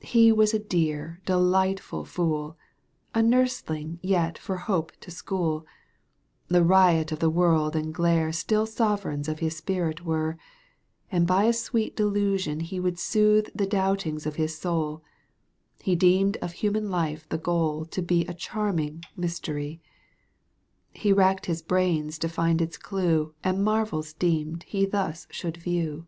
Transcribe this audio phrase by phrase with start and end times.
[0.00, 2.52] He was a deaf delightful fool
[3.14, 5.66] —^■ A nursling yet for Hope to schooL
[6.48, 10.38] «—The riot of the world and glare Still sovereigns of his spirit were,
[11.12, 15.02] And by a sweet delusion he \ Would soothe the doubtings of his soul,
[15.80, 19.82] ■ He deemed of human life the goal To be a charming mystery:
[20.94, 26.06] He racked his brains to find its clue And marvels deemed he thus should view.